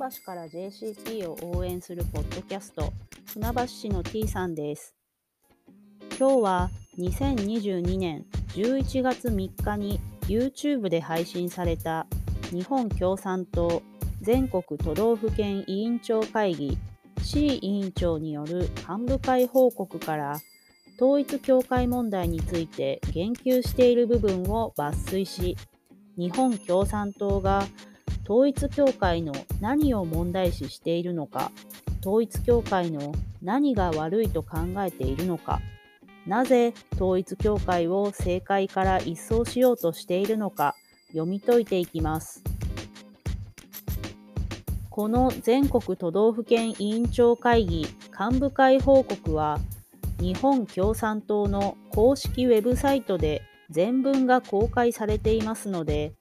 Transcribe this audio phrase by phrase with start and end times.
[0.00, 2.90] 橋から JCT を応援するポッドキャスト
[3.26, 4.94] 船橋市の T さんです。
[6.18, 12.06] 今日は2022年11月3日に YouTube で配信された
[12.50, 13.82] 日本共産党
[14.22, 16.78] 全国都道府県委員長会議
[17.22, 20.40] C 委員長による幹部会報告から
[20.96, 25.56] 統一教会問題について言及している部分を抜粋し
[26.16, 27.66] 日本共産党が
[28.30, 31.50] 統一教会の何を問題視しているのか
[32.00, 33.12] 統一教会の
[33.42, 35.60] 何が悪いと考えているのか
[36.28, 40.76] なぜ統一教会を政界から一掃しようとしているのか
[41.08, 42.44] 読み解いていきます。
[44.90, 49.58] この全国都道府県委員長会議幹部会報告は
[50.20, 56.12] 日本共産党の公式ウェブサイトで全文が公開されていますので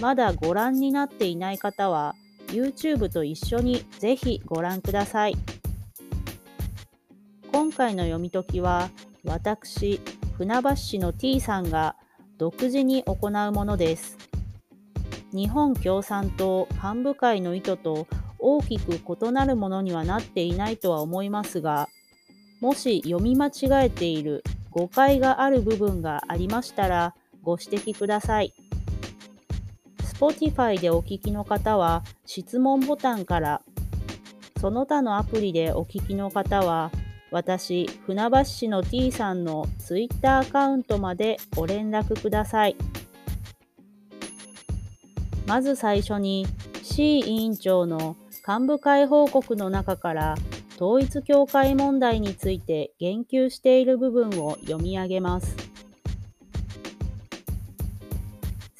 [0.00, 2.14] まだご覧になっていない方は
[2.48, 5.36] YouTube と一緒にぜひご覧ください。
[7.52, 8.90] 今回の読み解きは
[9.24, 10.00] 私、
[10.36, 11.96] 船橋市の T さんが
[12.38, 14.16] 独自に行うものです。
[15.32, 18.06] 日本共産党幹部会の意図と
[18.38, 21.88] 大きく異なるものにはなっていないとは思いますが、
[22.60, 28.54] もし読み間違えている誤解がある部分がありましたらご指摘ください。
[30.18, 33.62] Spotify でお聞きの方は質問ボタンから、
[34.60, 36.90] その他のアプリでお聞きの方は、
[37.30, 42.74] 私、船橋市の T さんの Twitter アカウントまでご連絡ください。
[45.46, 46.46] まず最初に
[46.82, 50.34] C 委員長の幹部会報告の中から
[50.74, 55.67] 統一教会問題について言及している部分を読み上げます。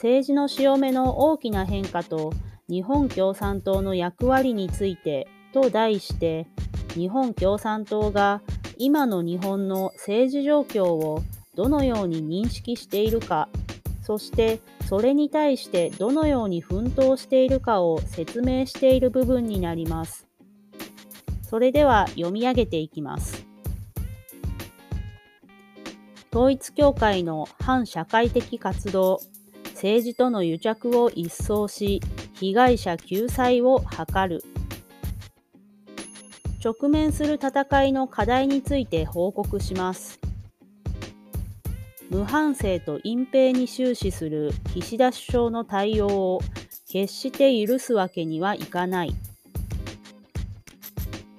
[0.00, 2.32] 政治の潮目の大きな変化と
[2.68, 6.46] 日本共産党の役割についてと題して
[6.94, 8.40] 日本共産党が
[8.76, 11.24] 今の日本の政治状況を
[11.56, 13.48] どのように認識しているか
[14.00, 20.28] そしてそれに対してどのように奮闘しているかを説明している部分になります。
[21.42, 23.46] それでは読み上げていきます。
[26.32, 29.20] 統一教会の反社会的活動
[29.78, 32.02] 政治との癒着を一掃し、
[32.34, 34.42] 被害者救済を図る。
[36.64, 40.18] 直面する戦いの課題について報告します。
[42.10, 46.40] 無反省と隠蔽に終始する岸田首相の対応を
[46.90, 49.14] 決して許すわけにはいかない。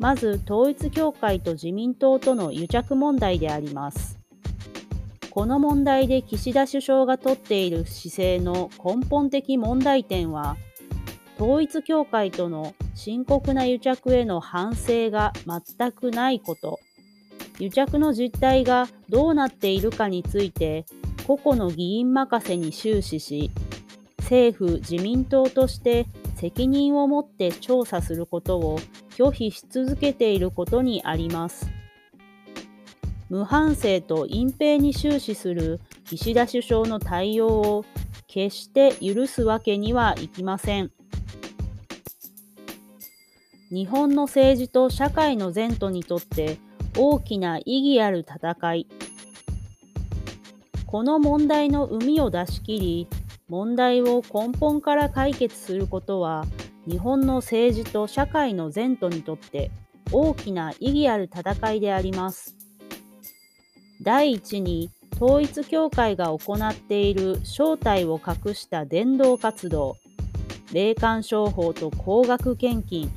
[0.00, 4.13] まず統一教会と自民党との癒着問題であります。
[5.34, 10.56] この問題で岸田首相が取っている姿勢の根本的問題点は、
[11.40, 15.32] 統一教会との深刻な癒着への反省が
[15.76, 16.78] 全くないこと、
[17.58, 20.86] 癒着の実態がどうなっているかについて、
[21.26, 23.50] 個々の議員任せに終始し、
[24.18, 26.06] 政府・自民党として
[26.36, 28.78] 責任を持って調査することを
[29.10, 31.83] 拒否し続けていることにあります。
[33.28, 37.84] 無反省と隠蔽に終始する岸田首相の対応を
[38.26, 40.90] 決して許すわけにはいきません。
[43.70, 46.58] 日本の政治と社会の前途にとって
[46.96, 48.86] 大きな意義ある戦い。
[50.86, 53.08] この問題の膿を出し切り、
[53.48, 56.44] 問題を根本から解決することは、
[56.86, 59.72] 日本の政治と社会の前途にとって
[60.12, 62.63] 大きな意義ある戦いであります。
[64.04, 69.96] 第一に統一教会が行っている正体を隠した伝道活動、
[70.74, 73.10] 霊感商法と高額献金、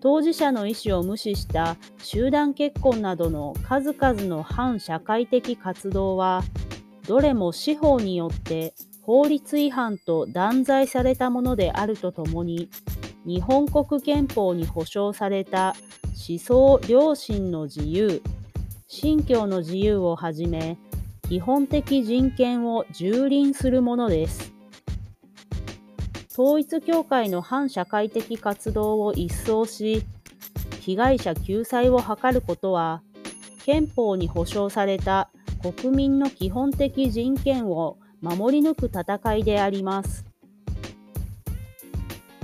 [0.00, 6.44] 当事者の意思を無視した集団結婚などの数々の反社会的活動は、
[7.08, 8.72] どれも司法によって
[9.02, 12.68] 法律違反と断罪されたものであるとともに、
[13.26, 15.74] 日本国憲法に保障された
[16.28, 18.22] 思想良心の自由、
[18.94, 20.78] 信教の自由をはじめ、
[21.28, 24.52] 基本的人権を蹂躙するものです。
[26.30, 30.04] 統一教会の反社会的活動を一掃し、
[30.80, 33.02] 被害者救済を図ることは、
[33.64, 35.28] 憲法に保障された
[35.60, 40.24] 国民の基本的人権を守り抜く戦いであります。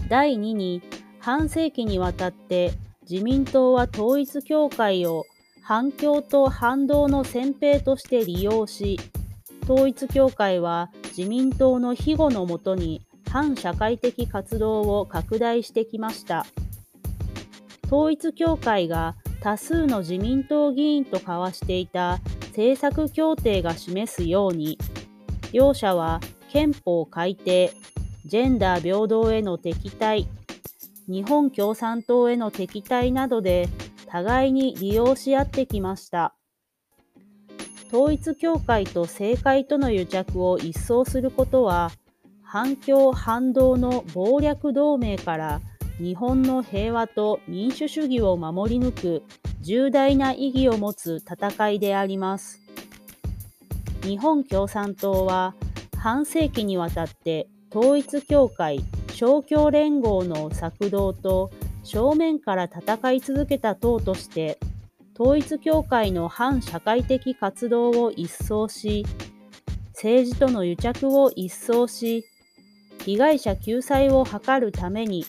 [0.08, 0.82] 第2に、
[1.20, 2.72] 半世紀にわたって
[3.08, 5.26] 自民党は統一教会を
[5.70, 8.98] 反共と反動の先兵として利用し、
[9.62, 16.44] 統一教会は自民党の庇護のもとに反社会的活動を拡大してきました。
[17.86, 22.18] 統一教会が多数の自民党議員と交わしていた
[22.48, 24.76] 政策協定が示すように、
[25.52, 26.18] 両者は
[26.48, 27.70] 憲法改定、
[28.24, 30.26] ジェンダー平等への敵対、
[31.06, 33.68] 日本共産党への敵対などで
[34.10, 36.34] 互いに利用し合ってきました。
[37.92, 41.90] 統一教会と政界との癒着を一掃することは、
[42.42, 45.60] 反共反動の謀略同盟から
[45.98, 49.22] 日本の平和と民主主義を守り抜く
[49.60, 52.60] 重大な意義を持つ戦いであります。
[54.02, 55.54] 日本共産党は
[55.96, 61.50] 半世紀にわたって統一教会、勝共連合の策動と
[61.82, 64.58] 正面から戦い続けた党として
[65.18, 69.04] 統一教会の反社会的活動を一掃し
[69.94, 72.24] 政治との癒着を一掃し
[73.04, 75.24] 被害者救済を図るために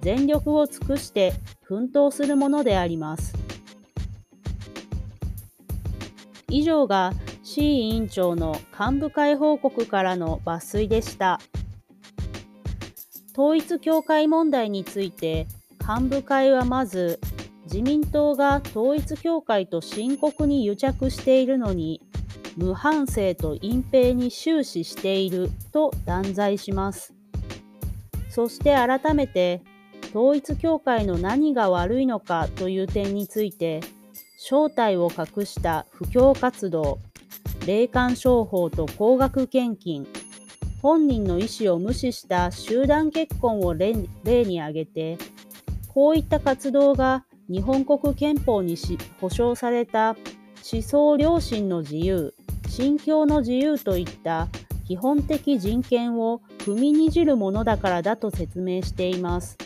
[0.00, 3.34] 全力を尽くして奮闘するものであります。
[6.48, 7.12] 以上が
[7.42, 11.40] C 委員長の幹部会報告からの抜粋でした。
[13.32, 15.46] 統一教会問題について
[15.88, 17.18] 幹部会はまず
[17.64, 22.02] 自民党が統一教会と深刻に癒着しているのに
[22.58, 27.14] 無反省と隠蔽に終始していると断罪します。
[28.28, 29.62] そして改めて
[30.10, 33.80] 統一教会の何が悪いのかという点について
[34.36, 36.98] 正体を隠した布教活動、
[37.66, 40.06] 霊感商法と高額献金、
[40.82, 45.16] 本人の意思を無視した集団結婚を例に挙げて、
[45.98, 48.76] こういった活動が日本国憲法に
[49.20, 50.10] 保障された
[50.72, 52.34] 思想良心の自由、
[52.68, 54.46] 信教の自由といった
[54.86, 59.58] 基本的人権を踏みにじるものだからだと説明しています。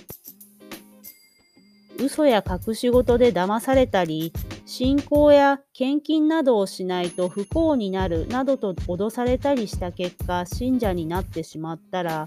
[1.99, 4.33] 嘘や隠し事で騙されたり、
[4.65, 12.25] 信仰や献金などをしないと不幸になるなどと脅されたりした結果、信者になってしまったら、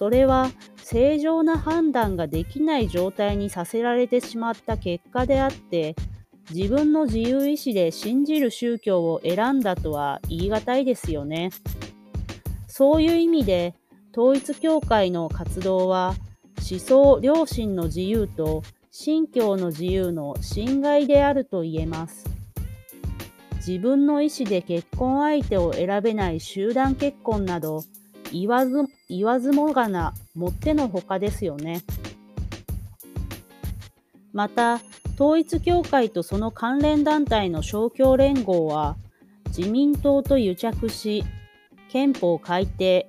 [0.00, 5.94] それは正常な判断ができない状態にさせられてしまった結果であって、
[6.54, 11.50] 自分の自由意志で信じる宗教を選んだとは言い難いですよね。
[12.66, 13.74] そういう意味で、
[14.16, 16.14] 統一教会の活動は
[16.56, 22.24] 思想、良心の自由と信教の自由の侵害であると言えます。
[23.56, 27.82] 自分の意思で結婚相手を選べない集団結婚など、
[28.32, 31.82] 言わず言わずもがな、もってのほかですよね。
[34.32, 34.80] また、
[35.14, 38.96] 統一教会とその関連団体の勝共連合は、
[39.56, 41.24] 自民党と癒着し、
[41.90, 43.06] 憲法改定、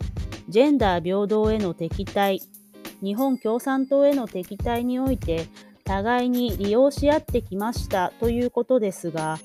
[0.50, 2.42] ジェンダー平等への敵対、
[3.02, 5.48] 日本共産党への敵対において
[5.84, 9.40] 互いに利用し合ってきましたということですが、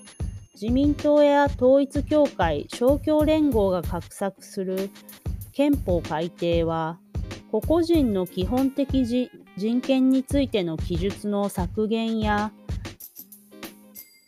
[0.55, 4.90] 自民党や統一教会、勝共連合が画策する
[5.56, 6.98] 憲法改定は、
[7.50, 9.06] 個々人の基本的
[9.56, 12.52] 人権についての記述の削減や、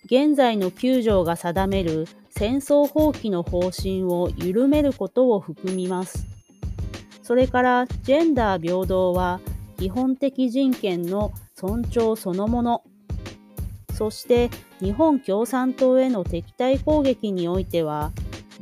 [0.06, 6.24] 現在の9条が定める戦争放棄の方針を緩めることを含みます。
[7.22, 9.40] それからジェンダー平等は
[9.78, 12.84] 基本的人権の尊重そのもの。
[13.92, 14.48] そして
[14.80, 18.12] 日本共産党への敵対攻撃においては、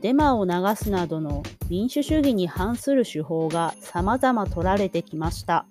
[0.06, 5.66] デマを流すなどの民主主義に反する手法が様々取られてきました。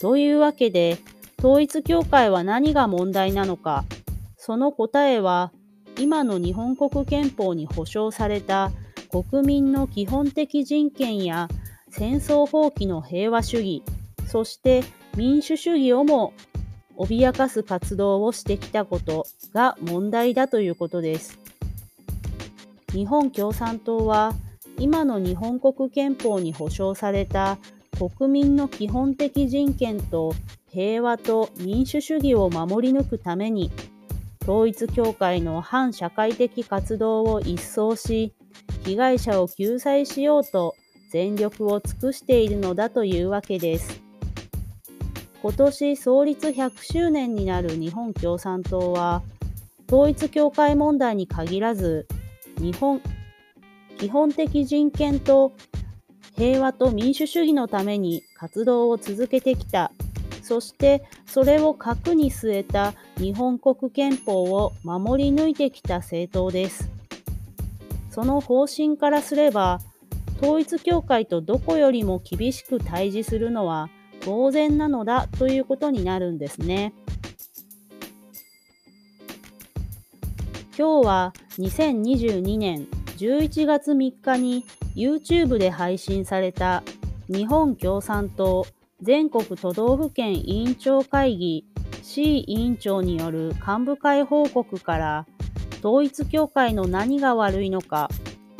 [0.00, 0.98] というわけで、
[1.38, 3.84] 統一教会は何が問題なのか、
[4.36, 5.52] その答えは、
[5.96, 8.72] 今の日本国憲法に保障された
[9.08, 11.46] 国民の基本的人権や
[11.90, 13.84] 戦争放棄の平和主義、
[14.26, 14.82] そして
[15.16, 16.32] 民主主義をも
[16.96, 21.41] 脅かす活動をしてきたことが問題だということです。
[22.92, 24.34] 日本共産党は
[24.78, 27.58] 今の日本国憲法に保障された
[28.16, 30.34] 国民の基本的人権と
[30.70, 33.70] 平和と民主主義を守り抜くために
[34.42, 38.32] 統一教会の反社会的活動を一掃し
[38.84, 40.74] 被害者を救済しようと
[41.12, 44.02] 全力を尽くしているのだというわけです。
[45.42, 49.22] 今年創立100周年になる日本共産党は、
[49.88, 52.06] 統一教会問題に限らず、
[52.62, 53.00] 日本、
[53.98, 55.52] 基本的人権と
[56.36, 59.90] 平和と民主主義のために活動を続けてきた。
[60.42, 66.88] そしてそれを核に据えた日本国憲法を守り抜いてきた政党です。
[68.10, 69.80] その方針からすれば、
[70.40, 73.90] 統一教会とどこよりも厳しく対峙するのは
[74.20, 76.92] 当然なのだということになるんですね。
[80.76, 82.86] 今日は2022年
[83.18, 84.64] 11月3日に
[84.96, 86.82] YouTube で配信された
[87.28, 88.66] 日本共産党
[89.02, 91.66] 全国都道府県委員長会議
[92.02, 95.26] C 委員長による幹部会報告から
[95.80, 98.08] 統一教会の何が悪いのか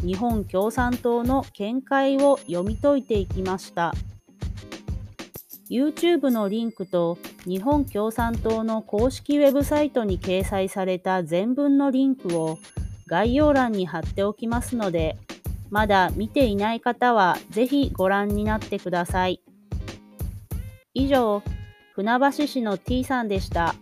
[0.04, 3.95] 日本共産党の見解を読み解いていきました。
[5.73, 12.59] YouTube のリンクと日本共産党の公式ウェブサイトに掲載された全文のリンクを
[13.07, 15.17] 概要欄に貼っておきますので、
[15.71, 19.41] まだ見ていない方はぜひご覧になってください。
[20.93, 21.43] 以上、
[21.95, 23.75] 船橋市の T さんでした。